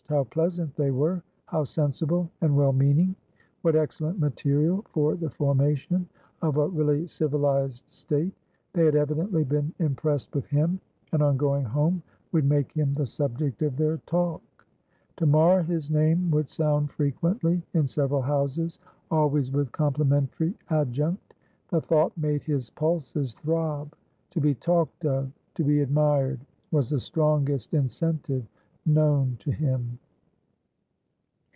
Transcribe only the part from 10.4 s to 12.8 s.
him, and, on going home, would make